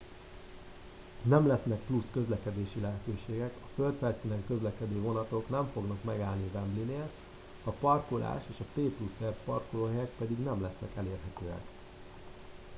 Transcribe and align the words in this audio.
nem 1.21 1.47
lesznek 1.47 1.79
plusz 1.79 2.07
közlekedési 2.13 2.79
lehetőségek 2.81 3.51
a 3.55 3.65
földfelszínen 3.75 4.45
közlekedő 4.47 5.01
vonatok 5.01 5.49
nem 5.49 5.69
fognak 5.73 6.03
megállni 6.03 6.49
a 6.53 6.57
wembleynél 6.57 7.09
a 7.63 7.69
parkolás 7.71 8.43
és 8.51 8.59
a 8.59 8.79
p+r 8.79 9.33
parkolóhelyek 9.45 10.09
pedig 10.17 10.37
nem 10.37 10.61
lesznek 10.61 10.95
elérhetőek 10.95 11.63